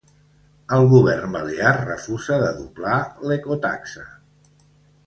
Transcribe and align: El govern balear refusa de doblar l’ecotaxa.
El 0.77 0.85
govern 0.93 1.35
balear 1.35 1.75
refusa 1.91 2.41
de 2.45 2.49
doblar 2.63 2.99
l’ecotaxa. 3.29 4.09